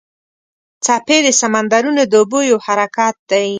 [0.85, 3.47] څپې د سمندرونو د اوبو یو حرکت دی.